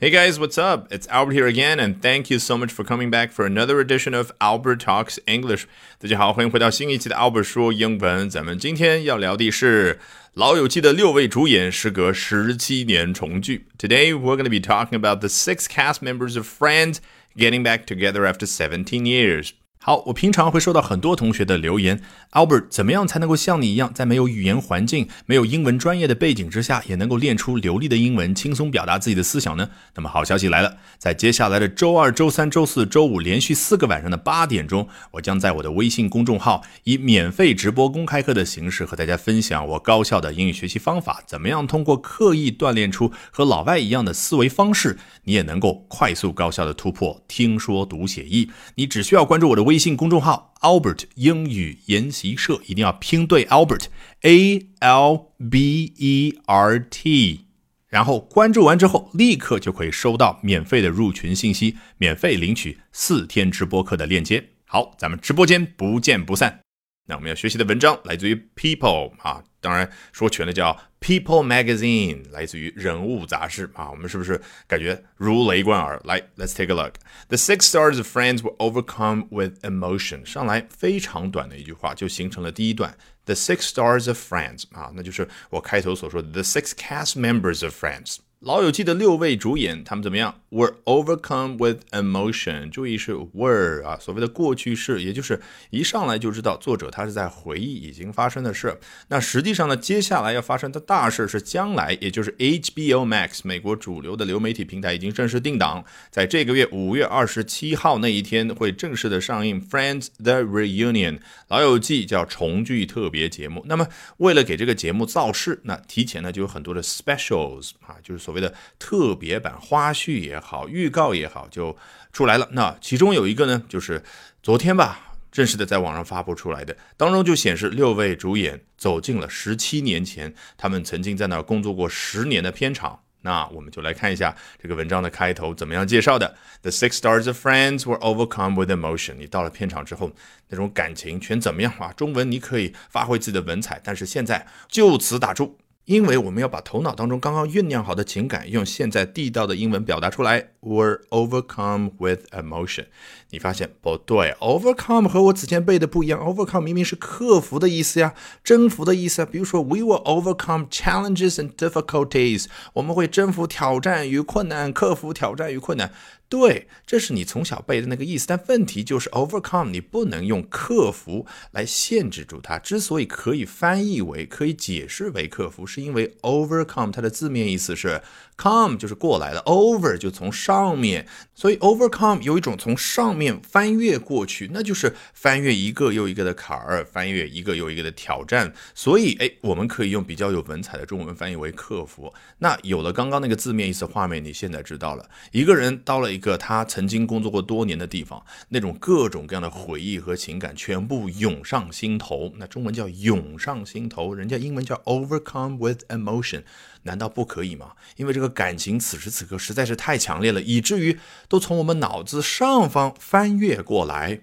[0.00, 0.87] Hey guys, what's up?
[0.91, 4.13] It's Albert here again, and thank you so much for coming back for another edition
[4.13, 5.65] of Albert Talks English.
[5.99, 8.29] 大家好，欢迎回到新一期的 Albert 说英文。
[8.29, 9.95] 咱们今天要聊的是《
[10.33, 13.67] 老友记》的六位主演，时隔十七年重聚。
[13.77, 16.97] Today we're going to be talking about the six cast members of Friends
[17.35, 19.51] getting back together after 17 years.
[19.83, 21.99] 好，我平常会收到很多同学的留言
[22.33, 29.71] ，Albert，怎么样才能够像你一样，在没有语言环境、没有英文专业的背景之下，也能够练出流利的英文，轻松表达自己的思想呢？
[29.95, 48.51] 那么好消息来了，在接下来的周二、周三、周四周五连续四个晚上的八点钟，我将在我的微信公众号以免费直播公开课的形式和大家分享我高效的英语学习方法，怎么样通过刻意锻炼出和老外一样的思维方式，你也能够快速高效的突破听说读写译。
[48.75, 49.70] 你只需要关注我的微。
[49.71, 53.85] 微信公众号 Albert 英语研习社一定要拼对 Albert
[54.23, 57.45] A L B E R T，
[57.87, 64.49] 然后关注完之后，立刻就可以收到免费的入群信息，免费领取四天直播课的链接。
[64.65, 66.59] 好，咱们直播间不见不散。
[67.08, 73.88] 那我们要学习的文章来自于 People 啊，当然说全了叫 People Magazine，来自于人物杂志啊。
[73.92, 76.00] 我们是不是感觉如雷贯耳？
[76.04, 76.94] 来，Let's take a look.
[77.28, 80.24] The six stars of Friends were overcome with emotion。
[80.24, 82.98] 上来非常短的一句话就形成了第一段。
[83.24, 88.16] The six stars of Friends 啊，那就是我开头所说的 The six cast members of Friends。
[88.41, 92.71] 老友记的六位主演，他们怎么样？Were overcome with emotion。
[92.71, 95.39] 注意是 were 啊，所谓的过去式，也就是
[95.69, 98.79] 一上来就知道作者他是在回忆已经发生的事。
[99.09, 113.63] 那实际上呢，接下来要发生的大事是将来，也就是 HBO Max 美国主流的流媒体平台已经正式定档，在这个月五月二十七号那一天会正式的上映《Friends the Reunion》老友记叫重聚特别节目。
[113.67, 118.30] 那么为了给这个节目造势，那提前呢就有很多的 specials 啊，就是所。
[118.31, 121.75] 所谓的特别版花絮也好，预告也好，就
[122.13, 122.47] 出来了。
[122.53, 124.01] 那其中有一个呢，就是
[124.41, 133.01] 昨天吧，正式的在网上发布出来的，当中就显示六位主演走进了十七年前他们曾经在那儿工作过十年的片场。
[133.23, 136.37] 那我们就来看一下这个文章的开头怎么样介绍的。
[136.61, 139.15] The six stars of Friends were overcome with emotion。
[139.15, 140.09] 你到了片场之后，
[140.47, 141.91] 那种感情全怎么样啊？
[141.91, 145.57] 中文你可以发挥自己的文采，但是现在就此打住。
[145.91, 150.51] 因为我们要把头脑当中刚刚酝酿好的情感用现在地道的英文表达出来。
[150.61, 152.85] Were overcome with emotion。
[153.31, 156.21] 你发现不对，overcome 和我此前背的不一样。
[156.21, 159.27] overcome 明明是克服的意思呀，征服的意思啊。
[159.29, 162.45] 比如说，We will overcome challenges and difficulties。
[162.73, 165.91] 我们会征服挑战与困难，克服挑战与困难。
[166.31, 168.25] 对，这是你从小背的那个意思。
[168.25, 172.57] 但问题就是 overcome，你不能用克服来限制住它。
[172.57, 178.01] 之所以可以翻译为、可以解释为克服，是因为 overcome 它的字面意思是
[178.41, 188.53] come 就是过来的，over 就从上面，所以 overcome 有一种从上面翻越过去，那就是翻越一个又一个的坎儿，翻越一个又一个的挑战。
[188.73, 192.13] 所以，哎，我们可以用比较有文采的中文翻译为克服。
[192.37, 196.11] 那有了刚刚那个字面意思画面，你现在知道了，一个人到了。
[196.11, 202.33] 一个他曾经工作过多年的地方，那种各种各样的回忆和情感全部涌上心头。
[202.37, 206.43] 那中文叫涌上心头，人家英文叫 overcome with emotion，
[206.83, 207.71] 难道不可以吗？
[207.95, 210.97] 因为这个感情此时此刻实在是太强烈了，以至于
[211.27, 214.21] 都从我们脑子上方翻越过来，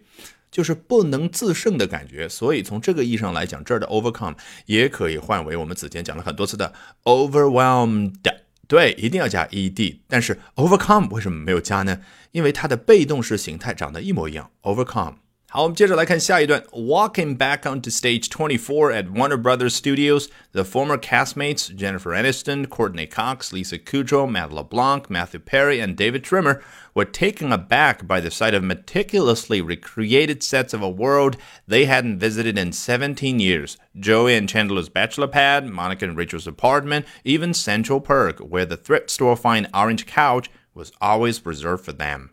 [0.51, 2.29] 就是不能自胜的感觉。
[2.29, 4.35] 所以从这个意义上来讲，这儿的 overcome
[4.67, 6.73] 也可以换为我们此前讲了很多次的
[7.05, 8.15] overwhelmed。
[8.67, 12.01] 对，一定要加 ed，但是 overcome 为什么没有加呢？
[12.33, 15.15] 因为它的被动式形态长得一模一样，overcome。
[15.50, 16.64] 好，我们接着来看下一段。
[16.72, 23.54] Walking back onto stage 24 at Warner Brothers Studios, the former castmates Jennifer Aniston, Courtney Cox,
[23.54, 26.64] Lisa Kudrow, Matt LeBlanc, Matthew Perry, and David Trimmer
[26.96, 31.38] were taken aback by the sight of meticulously recreated sets of a world
[31.68, 33.78] they hadn't visited in 17 years.
[34.00, 39.12] Joey and Chandler's bachelor pad, Monica and Rachel's apartment, even Central Perk, where the thrift
[39.12, 42.31] store find orange couch was always reserved for them.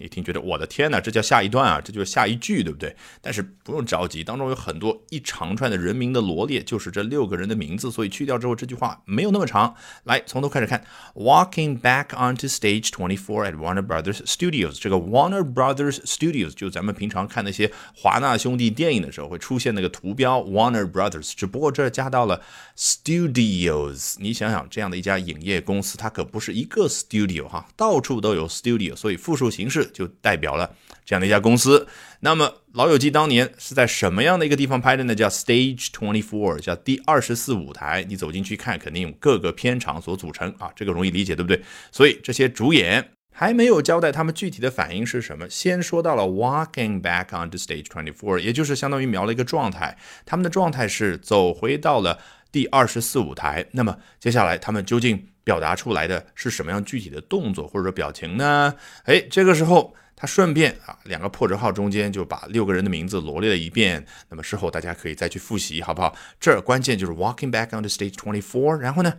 [0.00, 2.96] 一听觉得我的天哪，这叫下一段啊，这就是下一句，对不对？
[3.20, 9.74] 但是不用着急，当中有很多一长串的人名的罗列，就是这六个人的名字，所以去掉之后，这句话没有那么长。
[10.04, 10.84] 来，从头开始看。
[11.14, 22.42] Walking back onto stage twenty-four at Warner Brothers Studios，这个 Warner Brothers Studios 就咱们平常看那些华纳兄弟电影的时候会出现那个图标 Warner Brothers，只不过这加到了
[22.76, 24.14] Studios。
[24.18, 29.89] 你想想，这样的一家影业公司，它可不是一个 studio 哈，到处都有 studio，所以复数形式。
[29.92, 31.86] 就代表了这样的一家公司。
[32.20, 35.14] 那么《老友记》当年是在什么样的一个地方拍的呢？
[35.14, 38.04] 叫 Stage Twenty Four，叫第二十四舞台。
[38.08, 41.62] 你走进去看，肯定有各个片场所组成啊，这个容易理解，对不对？
[41.90, 43.10] 所以这些主演。
[43.32, 49.96] 还没有交代他们具体的反应是什么，先说到了 walking back onto stage twenty four，也就是相当于描了一个状态，
[50.26, 52.18] 他们的状态是走回到了
[52.52, 53.64] 第二十四舞台。
[53.70, 58.74] 那么接下来他们究竟表达出来的是什么样具体的动作或者说表情呢？
[59.04, 64.04] 哎，这个时候他顺便啊两个破折号中间就把六个人的名字罗列了一遍。
[64.28, 66.16] 那么事后大家可以再去复习，好不好？
[66.38, 69.14] 这儿关键就是 walking back on the stage twenty four，然后呢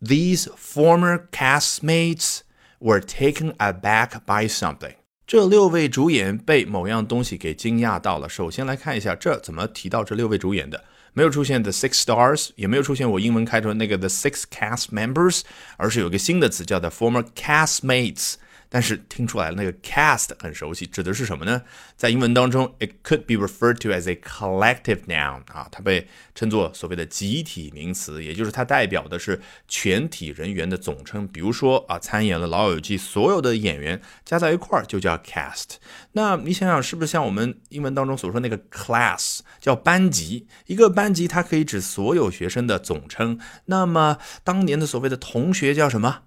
[0.00, 2.40] ，these former castmates。
[2.84, 4.96] were taken aback by something。
[5.32, 8.28] 这六位主演被某样东西给惊讶到了。
[8.28, 10.84] 首先来看一下，这怎么提到这六位主演的？
[11.14, 15.40] 没有出现 the six stars，也没有出现我英文开头那个 the six cast members，
[15.78, 18.34] 而是有个新的词叫做 former castmates。
[18.74, 21.60] 但是听出来了，那个 cast 很熟悉，指的是什么呢？
[21.94, 29.38] 在英文当中，it could be referred to as a collective noun 啊，它被称作所谓的集体名词，也就是它代表的是
[29.68, 31.28] 全体人员的总称。
[31.28, 35.74] 比如说啊，参演了《老友记》所有的演员加在一块儿就叫 cast。
[36.12, 40.46] 那你想想，是不是像我们英文当中所说那个 class 叫班级？
[40.64, 43.38] 一个班级它可以指所有学生的总称。
[43.66, 46.22] 那么当年的所谓的同学叫什么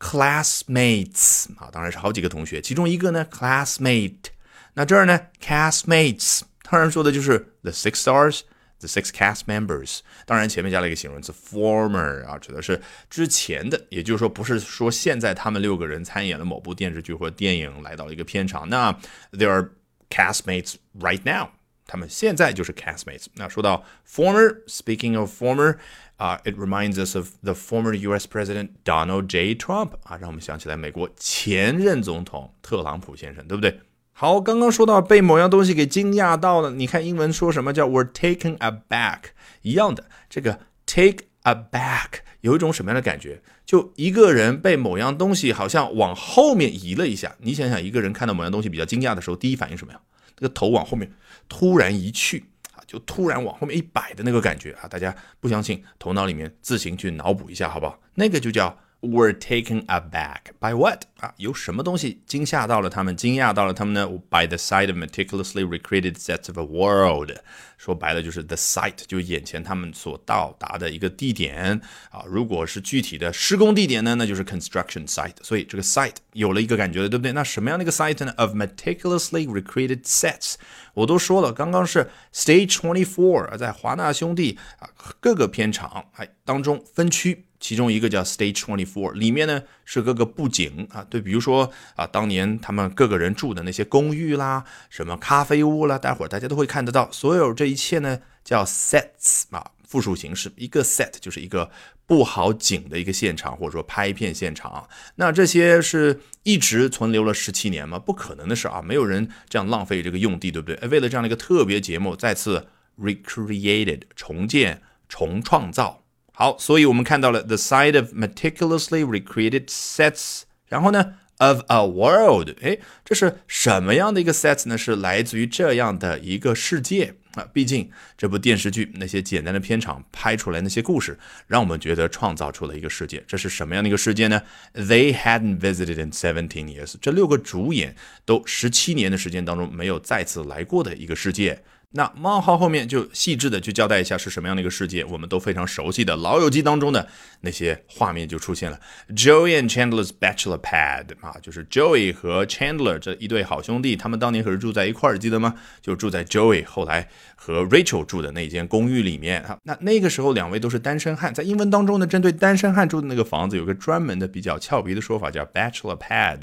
[0.00, 4.30] ？classmates 啊，当然是好几个同学，其中一个呢 classmate，
[4.74, 12.80] 那这儿呢 castmates，当然说的就是 the six stars，the six cast members，当然前面加了一个形容词 former 啊，指的是
[13.10, 18.90] 之前的，也就是说不是说现在他们六个人参演了某部电视剧或电影来到了一个片场，那
[19.32, 19.68] they are
[20.08, 21.50] castmates right now，
[21.90, 23.26] 他们现在就是 castmates。
[23.34, 25.78] 那说到 former，speaking of former。
[26.16, 28.26] 啊，it reminds us of the former U.S.
[28.30, 29.54] President Donald J.
[29.54, 33.80] Trump 啊，让我们想起来美国前任总统特朗普先生，对不对？
[34.12, 39.30] 好，刚刚说到被某样东西给惊讶到了，你看英文说什么叫 "were taken aback"
[39.62, 43.40] 一样的，这个 take aback 有一种什么样的感觉？
[43.64, 47.34] 就一个人被某样东西好像往后面移了一下。
[47.38, 50.00] 你想想，一个人看到某样东西比较惊讶的时候，第一反应什么呀？
[50.40, 51.08] 那个头往后面
[51.48, 52.82] 突然一去啊。
[52.86, 54.88] 就突然往后面一摆的那个感觉啊！
[54.88, 58.00] 大家不相信，头脑里面自行去脑补一下，好不好？
[58.14, 58.76] 那个就叫。
[59.00, 61.32] Were taken aback by what 啊？
[61.38, 63.16] 有什么东西惊吓到了他们？
[63.16, 67.32] 惊讶到了他们呢？By the sight of meticulously recreated sets of a world。
[67.78, 71.80] 说白了就是 the sight，就是眼前他们所到达的一个地点
[72.10, 72.22] 啊。
[72.26, 75.36] 如果是具体的施工地点呢，那就是 construction site。
[75.42, 77.32] 所以这个 site 有了一个感觉了，对不对？
[77.32, 80.56] 那什么样的一个 site 呢？Of meticulously recreated sets。
[80.92, 87.46] 我都说了，刚刚是 Stage Twenty Four，在华纳兄弟啊各个片场哎当中分区。
[87.60, 97.08] 其中一个叫 Stage Twenty Four，里面呢是各个布景啊，对，比如说啊，当年他们各个人住的那些公寓啦，什么咖啡屋啦，待会儿大家都会看得到。
[97.12, 101.70] 所有这一切呢叫 sets 啊，复数形式，一个 set 就是一个
[102.06, 104.88] 布好景的一个现场，或者说拍片现场。
[105.16, 107.98] 那这些是一直存留了十七年吗？
[107.98, 110.88] 不可能的事啊，没有人这样浪费这个用地，对不对？
[110.88, 112.68] 为了这样的一个特别节目，再次
[112.98, 115.99] recreated 重建、重创造。
[116.40, 124.78] 好，所以我们看到了 the sight of meticulously recreated sets，然后呢，of a world，哎，这是什么样的一个 sets 呢？
[124.78, 127.46] 是来自于这样的一个世界啊。
[127.52, 133.22] 毕竟这部电视剧那些简单的片场拍出来那些故事，让我们觉得创造出了一个世界。
[133.26, 134.40] 这是什么样的一个世界呢
[134.72, 141.62] ？They hadn't visited in seventeen years，这六个主演都十七年的时间当中没有再次来过的一个世界。
[141.92, 147.08] 那冒号后面就细致的去交代一下是什么样的一个世界，我们都非常熟悉的《老友记》当中的
[147.40, 148.78] 那些画面就出现了。
[149.08, 155.56] Joey and Chandler's bachelor pad 啊，就是 Joey 和 Chandler 这一对好兄弟，他们当年可是住在一块儿，记得吗？
[155.82, 159.58] 就住在 Joey 后来和 Rachel 住的那间公寓里面啊。
[159.64, 166.42] 那那个时候两位都是单身汉，在英文当中呢，针对单身汉住的那个房子有个专门的比较俏皮的说法，叫 bachelor pad。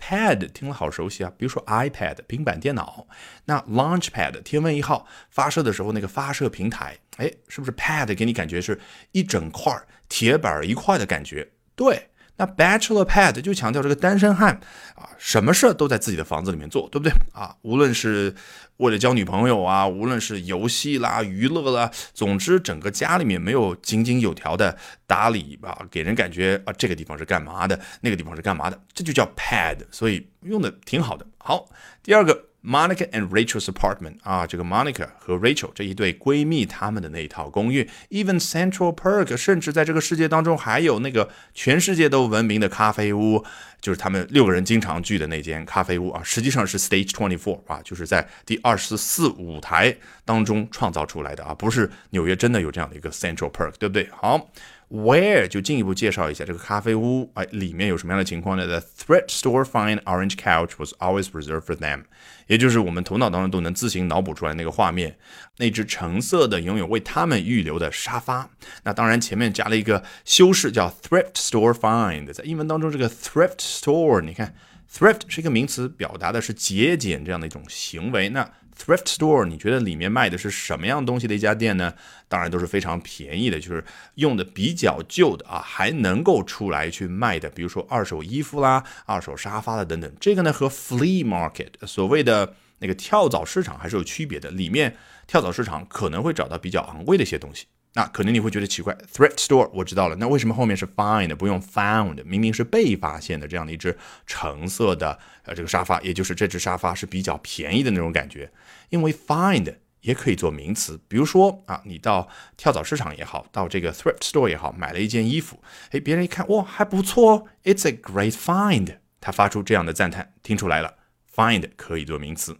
[0.00, 3.06] Pad 听了好熟悉啊，比如说 iPad 平板电脑，
[3.44, 8.80] 那 Launchpad 天问一号发射的时候那个发射平台，哎，是不是 Pad 给你感觉是
[9.12, 9.72] 一整块
[10.08, 11.50] 铁板一块的感觉？
[11.76, 12.08] 对。
[12.36, 14.58] 那 bachelor pad 就强调这个单身汉
[14.94, 17.54] 啊，什么事都在自己的房子里面做，对不对啊？
[17.62, 18.34] 无论是
[18.78, 31.26] 为了交女朋友啊，无论是游戏啦、娱乐啦，总之整个家里面没有井井有条的打理吧，给人感觉啊，这个地方是干嘛的，那个地方是干嘛的，这就叫 pad，所以用的挺好的。
[31.38, 31.68] 好，
[32.02, 43.44] 第二个 Monica and Rachel's apartment 啊，这个 Monica 和 Rachel 这一对闺蜜她们的那一套公寓，even Central Park，甚至在这个世界当中还有那个全世界都闻名的咖啡屋，
[43.80, 54.08] 就是他们六个人经常聚的那间咖啡屋啊，实际上是 Stage Twenty Four 啊，就是在第二十四舞台当中创造出来的啊，不是纽约真的有这样的一个 Central Park，对不对？
[54.12, 54.50] 好。
[54.90, 62.02] Where 就进一步介绍一下这个咖啡屋，哎，里面有什么样的情况呢？The thrift store fine orange couch was always reserved for them，
[62.48, 65.16] 也就是我们头脑当中都能自行脑补出来那个画面，
[65.58, 68.50] 那只橙色的、永远为他们预留的沙发。
[68.82, 72.26] 那当然前面加了一个修饰，叫 thrift store fine。
[72.32, 74.56] 在英文当中，这个 thrift store，你看
[74.92, 78.30] ，thrift 是一个名词，表达的是节俭这样的一种行为。
[78.30, 78.50] 那
[78.80, 81.92] Thrift store，你觉得里面卖的是什么样东西的一家店呢？
[82.28, 83.84] 当然都是非常便宜的，就是
[84.14, 90.10] 用的比较旧的啊，还能够出来去卖的，比如说二手衣服啦、二手沙发啦等等。
[90.18, 94.96] 这个呢和 flea market 所谓的那个跳蚤市场还是有区别的，里面
[95.26, 97.66] 跳蚤市场可能会找到比较昂贵的一些东西。
[97.94, 102.22] 那可能你会觉得奇怪，thrift store 我知道了，那为什么后面是 find 不用 found？
[102.24, 108.52] 明明是被发现的这样的一只橙色的呃这个沙发，也就是这只沙发是比较便宜的那种感觉。
[108.90, 120.94] 因为 find 也可以做名词，比如说啊，你到跳蚤市场也好，到这个 thrift store 也好，买了一件衣服，哎，别人一看哇还不错哦，it's a great find，他发出这样的赞叹，听出来了
[121.34, 122.56] ，find 可以做名词。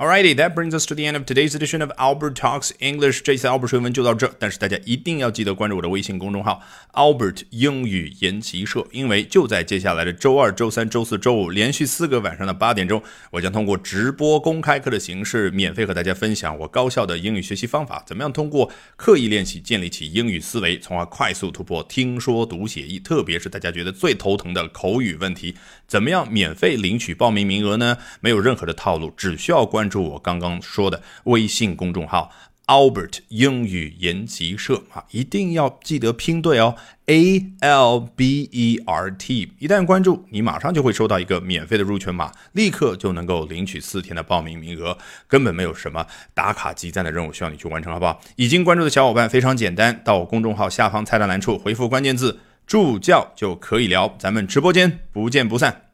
[0.00, 3.20] Alrighty, that brings us to the end of today's edition of Albert Talks English。
[3.20, 6.62] 这次 Albert 说文就到这，但是大家一定要记得关注我的微信公众号
[6.92, 13.02] Albert 英语研习社，因为就在接下来的周二、周三、周四周五连续四个晚上的八点钟，
[13.32, 25.56] 我将通过直播公开课的形式，免费和大家分享我高效的英语学习方法，怎么样通过刻意练习建立起英语思维，从而快速突破听说读写译，特别是大家觉得最头疼的口语问题，
[25.88, 27.98] 怎么样免费领取报名名额呢？
[28.20, 29.90] 没有任何的套路，只需要关关。
[29.90, 32.30] 注我刚刚说的微信公众号
[32.66, 36.74] Albert 英语研习社啊，一定要记得拼对哦
[37.06, 39.54] ，A L B E R T。
[39.58, 48.20] 一旦关注，你马上就会收到一个免费的入群码，立刻就能够领取四天的报名名额，根本没有什么打卡集赞的任务需要你去完成，好不好？
[48.36, 55.87] 已经关注的小伙伴非常简单，到我公众号下方菜单栏处回复关键字“助教”就可以聊，咱们直播间不见不散。